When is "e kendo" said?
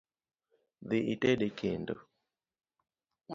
1.47-1.95